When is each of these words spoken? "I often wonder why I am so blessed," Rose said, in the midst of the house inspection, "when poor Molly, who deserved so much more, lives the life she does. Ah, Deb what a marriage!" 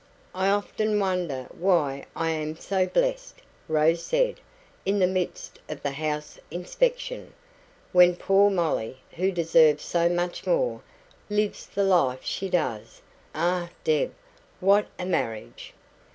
"I 0.33 0.49
often 0.49 0.99
wonder 0.99 1.43
why 1.55 2.05
I 2.15 2.31
am 2.31 2.55
so 2.57 2.87
blessed," 2.87 3.35
Rose 3.67 4.01
said, 4.03 4.39
in 4.83 4.97
the 4.97 5.05
midst 5.05 5.59
of 5.69 5.83
the 5.83 5.91
house 5.91 6.39
inspection, 6.49 7.33
"when 7.91 8.15
poor 8.15 8.49
Molly, 8.49 8.97
who 9.11 9.31
deserved 9.31 9.79
so 9.79 10.09
much 10.09 10.47
more, 10.47 10.81
lives 11.29 11.67
the 11.67 11.83
life 11.83 12.23
she 12.23 12.49
does. 12.49 13.03
Ah, 13.35 13.69
Deb 13.83 14.11
what 14.59 14.87
a 14.97 15.05
marriage!" 15.05 15.71